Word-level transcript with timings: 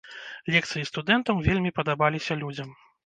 Лекцыі 0.53 0.87
студэнтаў 0.91 1.43
вельмі 1.49 1.73
падабаліся 1.81 2.39
людзям. 2.45 2.73